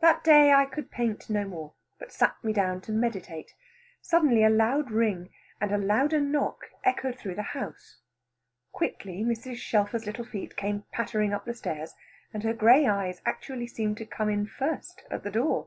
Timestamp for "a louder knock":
5.72-6.70